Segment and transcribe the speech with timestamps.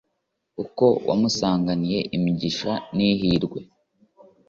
[0.57, 3.59] kuko wamusanganije imigisha n'ihirwe